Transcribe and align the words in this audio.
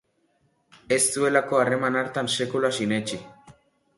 Ez 0.97 0.99
zuelako 1.17 1.59
harreman 1.59 1.99
hartan 2.01 2.31
sekula 2.37 2.75
sinetsi. 2.81 3.21